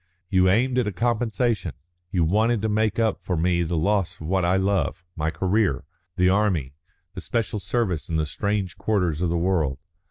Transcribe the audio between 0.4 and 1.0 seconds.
aimed at a